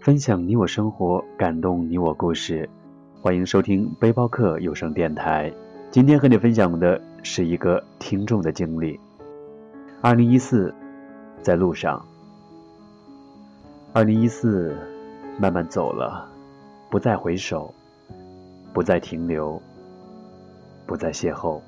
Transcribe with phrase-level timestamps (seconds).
[0.00, 2.66] 分享你我生活，感动你我故事。
[3.20, 5.52] 欢迎收听背包客有声电台。
[5.90, 8.98] 今天和你分享的是一个听众的经历。
[10.00, 10.72] 二零一四，
[11.42, 12.02] 在路上。
[13.92, 14.74] 二零一四，
[15.38, 16.26] 慢慢走了，
[16.88, 17.74] 不再回首，
[18.72, 19.60] 不再停留，
[20.86, 21.60] 不再邂逅。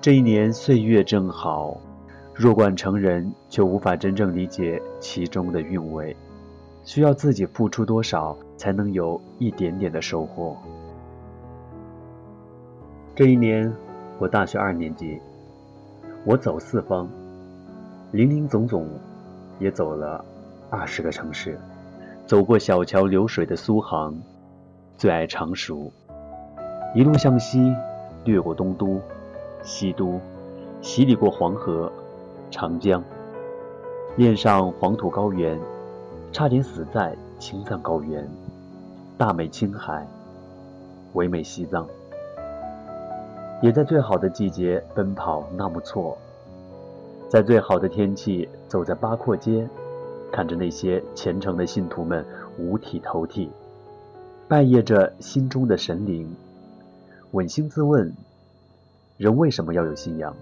[0.00, 1.78] 这一年岁月正好，
[2.32, 6.16] 弱冠成人，却无法真正理解其中的韵味。
[6.86, 10.56] 需要自己付出多少，才能有一点点的收获？
[13.12, 13.70] 这一年，
[14.20, 15.20] 我大学二年级，
[16.24, 17.08] 我走四方，
[18.12, 18.88] 林林总总，
[19.58, 20.24] 也走了
[20.70, 21.58] 二十个城市，
[22.24, 24.16] 走过小桥流水的苏杭，
[24.96, 25.90] 最爱常熟，
[26.94, 27.74] 一路向西，
[28.24, 29.00] 掠过东都、
[29.64, 30.20] 西都，
[30.80, 31.92] 洗礼过黄河、
[32.48, 33.02] 长江，
[34.14, 35.58] 恋上黄土高原。
[36.36, 38.28] 差点死在青藏高原，
[39.16, 40.06] 大美青海，
[41.14, 41.88] 唯美西藏，
[43.62, 46.18] 也在最好的季节奔跑纳木错，
[47.30, 49.66] 在最好的天气走在八廓街，
[50.30, 52.22] 看着那些虔诚的信徒们
[52.58, 53.50] 五体投地，
[54.46, 56.30] 拜谒着心中的神灵，
[57.32, 58.12] 扪心自问：
[59.16, 60.36] 人为什么要有信仰？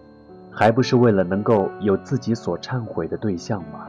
[0.50, 3.86] 还不是为了能够有自己所忏悔的对象吗？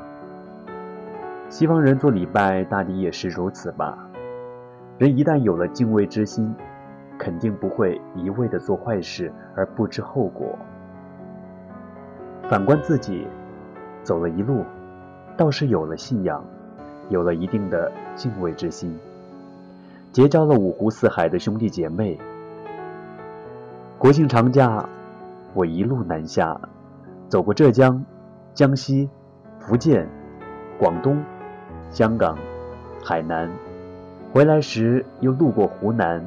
[1.48, 3.98] 西方人做礼拜，大抵也是如此吧。
[4.98, 6.54] 人一旦有了敬畏之心，
[7.18, 10.58] 肯定不会一味的做坏事而不知后果。
[12.50, 13.28] 反观自己，
[14.04, 14.64] 走了一路，
[15.38, 16.44] 倒是有了信仰，
[17.10, 18.98] 有了一定的敬畏之心，
[20.12, 22.18] 结交了五湖四海的兄弟姐妹。
[23.98, 24.88] 国庆长假，
[25.54, 26.60] 我一路南下，
[27.30, 28.04] 走过浙江、
[28.54, 29.10] 江西、
[29.60, 30.10] 福建、
[30.78, 31.24] 广东。
[31.92, 32.38] 香港、
[33.04, 33.50] 海南，
[34.34, 36.26] 回来时又路过湖南、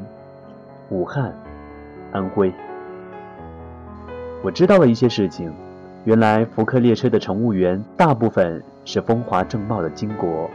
[0.90, 1.32] 武汉、
[2.12, 2.52] 安徽。
[4.42, 5.52] 我知道了一些事情，
[6.04, 10.48] 原来福克列车的乘务员大部分是风华正茂的巾帼。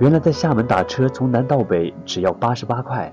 [0.00, 3.10] 原来在厦门打车从南到北只要八十八块。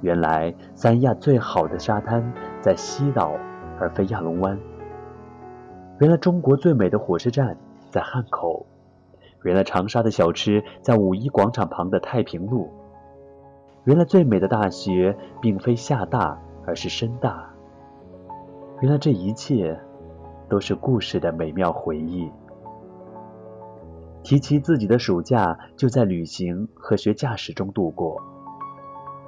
[0.00, 3.34] 原来三亚最好的沙滩在西岛
[3.78, 4.58] 而非亚龙湾。
[6.00, 7.56] 原来中国最美的火车站
[7.90, 8.66] 在汉口。
[9.42, 12.70] 原来长沙的小吃在五一广场旁的太平路。
[13.84, 17.50] 原来最美的大学并非厦大，而是深大。
[18.80, 19.80] 原来这一切
[20.48, 22.30] 都是故事的美妙回忆。
[24.22, 28.22] 提起自己的暑假，就在旅行和学驾驶中度过。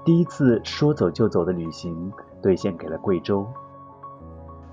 [0.04, 3.44] 第一次说走就走的旅行，兑现给了贵州。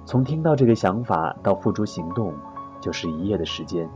[0.05, 2.33] 从听到这个想法到付诸行动，
[2.79, 3.89] 就是一夜的时间。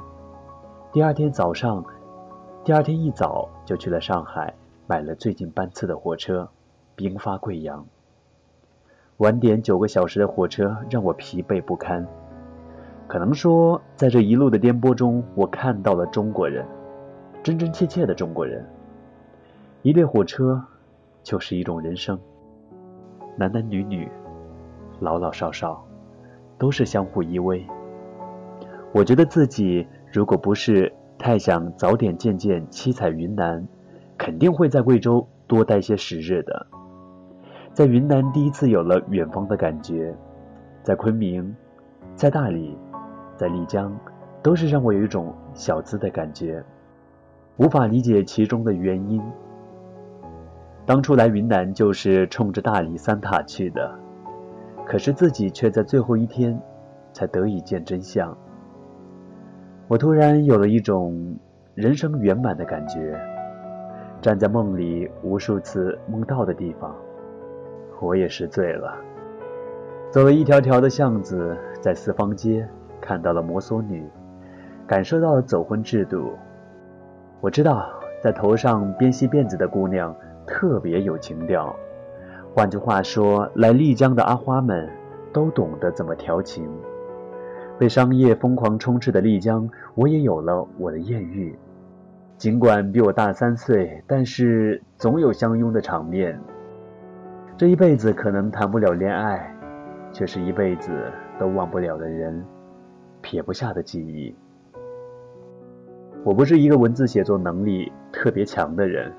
[0.96, 1.84] 第二天早上，
[2.64, 4.54] 第二天一早就去了上海，
[4.88, 6.48] 买了最近班次的火车，
[6.96, 7.86] 兵发贵阳。
[9.18, 12.08] 晚点九个小时的火车让我疲惫不堪。
[13.10, 16.66] 可能说，在这一路的颠簸中，我看到了中国人，
[17.44, 18.66] 真真切切的中国人。
[19.82, 20.64] 一列火车，
[21.24, 22.18] 就是一种人生。
[23.36, 24.10] 男男女女，
[25.02, 25.86] 老老少少，
[26.58, 27.66] 都是相互依偎。
[28.94, 29.86] 我觉得自己。
[30.16, 33.68] 如果不是太想早点见见七彩云南，
[34.18, 36.66] 肯定会在贵州多待些时日的。
[37.74, 40.16] 在云南第一次有了远方的感觉，
[40.82, 41.54] 在昆明，
[42.16, 42.78] 在大理，
[43.36, 43.94] 在丽江，
[44.42, 46.64] 都是让我有一种小资的感觉，
[47.58, 49.22] 无法理解其中的原因。
[50.86, 53.94] 当初来云南就是冲着大理三塔去的，
[54.86, 56.58] 可是自己却在最后一天
[57.12, 58.34] 才得以见真相。
[59.88, 61.38] 我突然有了一种
[61.76, 63.16] 人生圆满的感觉，
[64.20, 66.96] 站在梦里无数次梦到的地方，
[68.02, 68.96] 我也是醉了。
[70.10, 72.68] 走了一条条的巷子，在四方街
[73.00, 74.04] 看到了摩梭女，
[74.88, 76.32] 感受到了走婚制度。
[77.40, 77.88] 我知道，
[78.24, 80.16] 在头上编细辫子的姑娘
[80.48, 81.76] 特别有情调。
[82.56, 84.90] 换句话说，来丽江的阿花们
[85.32, 86.68] 都懂得怎么调情。
[87.78, 91.54] 被商业疯狂充斥的丽江，我也有了我的艳遇。
[92.38, 96.40] 尽管比我大三岁，但是总有相拥的场面。
[97.58, 99.54] 这一辈子可能谈不了恋爱，
[100.12, 100.92] 却是一辈子
[101.40, 102.44] 都忘不了的人，
[103.22, 104.36] 撇不下的记忆。
[106.24, 109.12] 我不是一个文字写作能力特别强的人，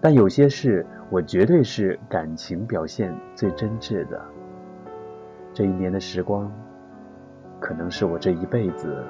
[0.00, 4.20] 但有些事我绝对是感情表现最真挚的。
[5.52, 6.50] 这一年的时光。
[7.60, 9.04] 可能是我这一辈子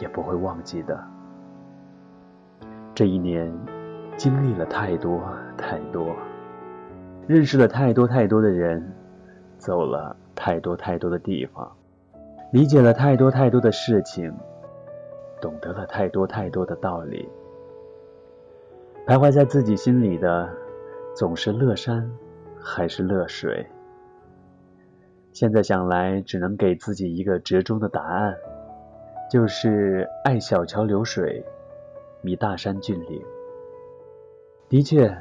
[0.00, 1.02] 也不会忘记的。
[2.94, 3.52] 这一年，
[4.16, 5.20] 经历了太多
[5.56, 6.16] 太多，
[7.26, 8.92] 认识了太多太多的人，
[9.58, 11.70] 走了太多太多的地方，
[12.52, 14.32] 理解了太多太多的事情，
[15.40, 17.28] 懂得了太多太多的道理。
[19.06, 20.48] 徘徊在自己心里的，
[21.14, 22.10] 总是乐山
[22.58, 23.66] 还是乐水？
[25.36, 28.34] 现在想来，只能给自己一个折中的答案，
[29.30, 31.44] 就是爱小桥流水。
[32.22, 33.22] 迷大山峻岭，
[34.70, 35.14] 的确，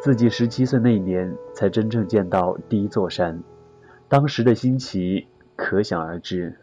[0.00, 3.40] 自己十七岁那年才真正见到第一座山，
[4.08, 6.58] 当时的新奇可想而知。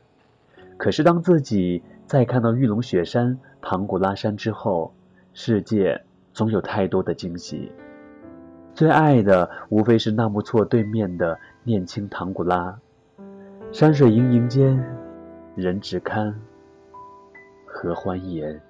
[0.75, 4.93] 可是当自己再看到玉龙雪山、唐古拉山之后，
[5.33, 6.03] 世界
[6.33, 7.71] 总有太多的惊喜。
[8.73, 12.79] 最爱的无非是纳木错对面的念青唐古拉，
[13.73, 14.81] 山水盈盈间，
[15.53, 16.33] 人只堪
[17.65, 18.61] 合欢颜。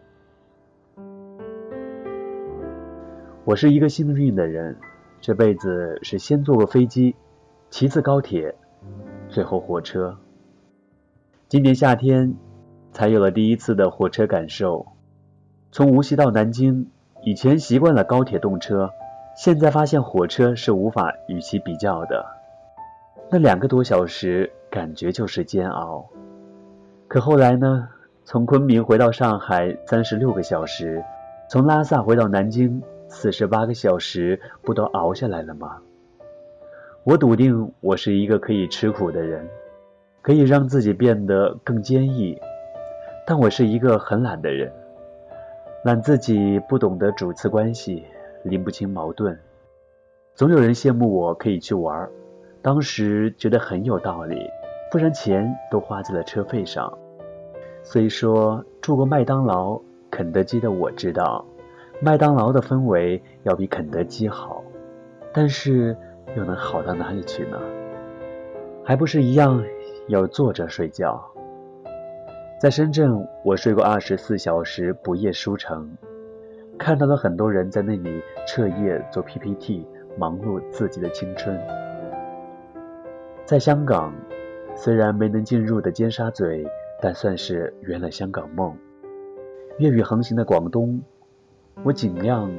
[3.46, 4.76] 我是一个幸运的人，
[5.22, 7.16] 这辈子是先坐过飞机，
[7.70, 8.56] 其次高铁，
[9.30, 10.18] 最后火车。
[11.48, 12.34] 今年夏天
[12.92, 14.88] 才有了第一次的火车感受。
[15.72, 16.90] 从无锡到南京，
[17.24, 18.90] 以前习惯了高铁动车，
[19.36, 22.37] 现在发现火车是无法与其比较的。
[23.30, 26.08] 那两个多小时，感觉就是煎熬。
[27.08, 27.90] 可后来呢？
[28.24, 31.02] 从昆明回到上海，三十六个小时；
[31.50, 32.82] 从拉萨回到南京。
[33.10, 35.78] 四十八个小时不都熬下来了吗？
[37.06, 39.48] 我笃定我是一个可以吃苦的人，
[40.22, 42.38] 可以让自己变得更坚毅。
[43.26, 44.70] 但我是一个很懒的人，
[45.86, 48.04] 懒自己不懂得主次关系，
[48.44, 49.40] 拎不清矛盾。
[50.36, 52.10] 总有人羡慕我可以去玩，
[52.62, 54.50] 当时觉得很有道理，
[54.92, 56.92] 不然钱都花在了车费上。
[57.84, 59.80] 虽说住过麦当劳、
[60.12, 61.46] 肯德基的我知道。
[62.00, 64.64] 麦当劳的氛围要比肯德基好，
[65.34, 65.98] 但是
[66.36, 67.60] 又能好到哪里去呢？
[68.84, 69.64] 还不是一样
[70.08, 71.24] 要坐着睡觉。
[72.60, 75.90] 在深圳，我睡过二十四小时不夜书城，
[76.78, 79.86] 看到了很多人在那里彻夜做 PPT，
[80.18, 81.60] 忙碌自己的青春。
[83.48, 84.14] 在香港，
[84.76, 86.68] 虽然没能进入的尖沙咀，
[87.02, 88.76] 但算是圆了香港梦。
[89.78, 91.02] 粤语横行的广东。
[91.82, 92.52] 我尽量，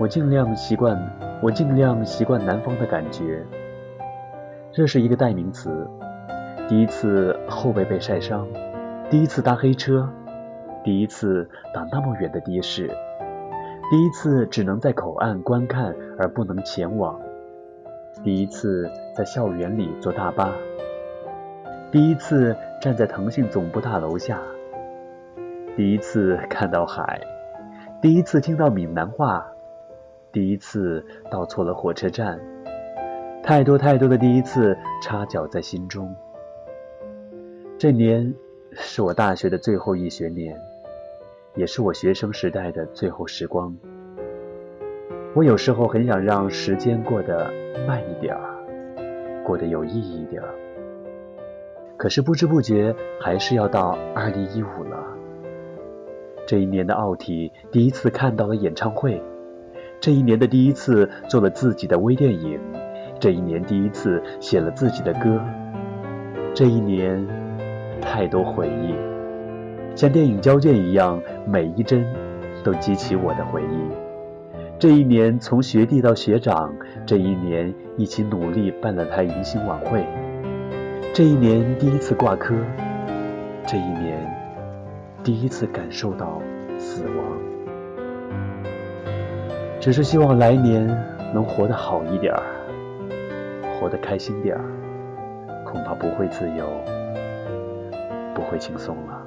[0.00, 0.98] 我尽量习惯，
[1.42, 3.44] 我尽量习惯南方的感觉。
[4.72, 5.86] 这是一个代名词。
[6.66, 8.48] 第一次后背被晒伤，
[9.10, 10.08] 第一次搭黑车，
[10.82, 12.88] 第一次打那么远的的士，
[13.90, 17.20] 第一次只能在口岸观看而不能前往，
[18.24, 20.52] 第一次在校园里坐大巴，
[21.92, 24.40] 第一次站在腾讯总部大楼下，
[25.76, 27.20] 第一次看到海。
[28.00, 29.46] 第一次听到闽南话，
[30.32, 32.40] 第一次到错了火车站，
[33.42, 36.14] 太多太多的第一次插脚在心中。
[37.78, 38.34] 这年
[38.72, 40.58] 是我大学的最后一学年，
[41.54, 43.76] 也是我学生时代的最后时光。
[45.36, 47.52] 我有时候很想让时间过得
[47.86, 50.48] 慢一点儿，过得有意义一点儿。
[51.98, 54.96] 可是不知不觉还是要到二零一五了。
[56.46, 59.20] 这一年的奥体，第一次看到了演唱会；
[60.00, 62.58] 这一年的第一次做了自己的微电影；
[63.20, 65.38] 这一年第一次写了自己的歌。
[66.54, 67.22] 这一年，
[68.00, 68.94] 太多回忆，
[69.94, 72.06] 像电影胶卷一样，每一帧
[72.64, 74.05] 都激起我的回忆。
[74.78, 76.70] 这一年，从学弟到学长；
[77.06, 80.04] 这一年，一起努力办了台迎新晚会；
[81.14, 82.54] 这一年，第一次挂科；
[83.66, 84.20] 这一年。
[85.24, 86.40] 第一次感受到
[86.78, 87.24] 死亡，
[89.80, 90.86] 只是希望来年
[91.34, 92.42] 能活得好一点儿，
[93.80, 94.62] 活得开心点儿，
[95.64, 96.66] 恐怕不会自由，
[98.34, 99.22] 不会轻松了。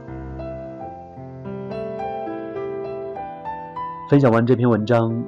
[4.10, 5.22] 分享完这篇文章，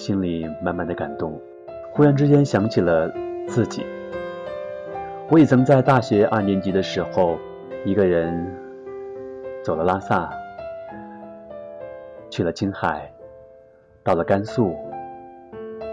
[0.00, 1.38] 心里满满的感动，
[1.92, 3.12] 忽然之间想起了
[3.46, 3.84] 自己。
[5.28, 7.38] 我也曾在大学二年级的时候，
[7.84, 8.50] 一个人。
[9.62, 10.30] 走了拉萨，
[12.30, 13.12] 去了青海，
[14.02, 14.74] 到了甘肃，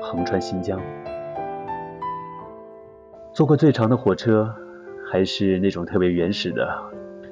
[0.02, 0.80] 横穿新疆，
[3.34, 4.56] 坐过最长的火车，
[5.12, 6.80] 还是那种特别原始的，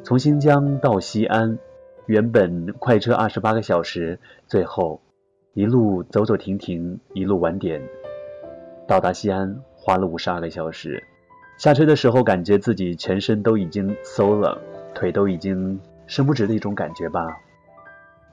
[0.03, 1.57] 从新疆到西安，
[2.05, 4.99] 原本快车二十八个小时，最后
[5.55, 7.81] 一路走走停停，一路晚点，
[8.85, 11.01] 到达西安花了五十二个小时。
[11.57, 14.61] 下车的时候，感觉自己全身都已经馊了，
[14.93, 15.79] 腿都已经。
[16.07, 17.25] 伸不直的一种感觉吧。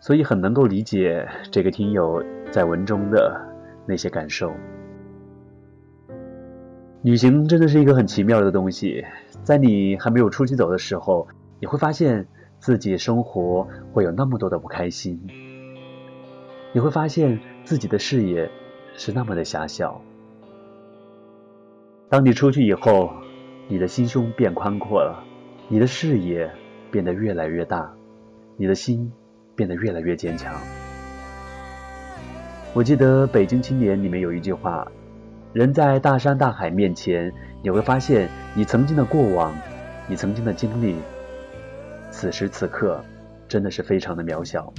[0.01, 3.41] 所以很能够理解这个听友在文中的
[3.87, 4.53] 那些感受。
[7.03, 9.03] 旅行真的是一个很奇妙的东西，
[9.43, 11.27] 在你还没有出去走的时候，
[11.61, 12.27] 你会发现
[12.59, 15.19] 自己生活会有那么多的不开心，
[16.73, 18.51] 你会发现自己的视野
[18.95, 20.01] 是那么的狭小。
[22.09, 23.13] 当你出去以后，
[23.69, 25.25] 你的心胸变宽阔了，
[25.69, 26.51] 你的视野
[26.91, 27.93] 变得越来越大，
[28.57, 29.13] 你的心。
[29.55, 30.55] 变得越来越坚强。
[32.73, 34.91] 我记得《北京青年》里面有一句话
[35.53, 37.31] ：“人在大山大海面前，
[37.63, 39.55] 你会发现你曾经的过往，
[40.09, 40.97] 你曾经的经历，
[42.11, 43.05] 此时此刻
[43.47, 44.73] 真的是非常的渺小。”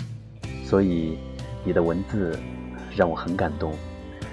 [0.65, 1.19] 所以，
[1.63, 2.39] 你的文字
[2.96, 3.74] 让我很感动，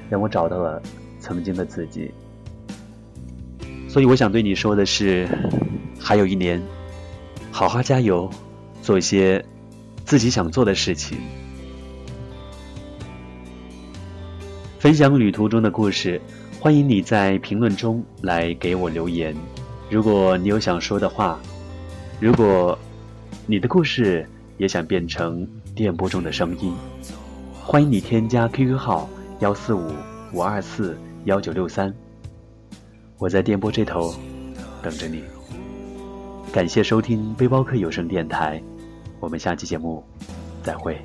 [0.08, 0.82] 让我找到了
[1.18, 2.10] 曾经的自己。
[3.88, 5.28] 所以，我想对你说的是：
[5.98, 6.62] 还有一年，
[7.50, 8.30] 好好加油，
[8.82, 9.44] 做一些。
[10.02, 11.16] 自己想做的事情，
[14.80, 16.20] 分享旅途中的故事，
[16.58, 19.32] 欢迎你在评论中来给我留言。
[19.88, 21.38] 如果你有想说的话，
[22.18, 22.76] 如果
[23.46, 25.46] 你的故事也想变成
[25.76, 26.74] 电波中的声音，
[27.70, 29.08] 欢迎你添加 QQ 号
[29.38, 29.92] 幺四五
[30.32, 31.94] 五二四幺九六三，
[33.16, 34.12] 我在电波这头
[34.82, 35.22] 等着你。
[36.52, 38.60] 感谢收听背包客有声电台。
[39.20, 40.02] 我们下期节目
[40.64, 41.00] 再会。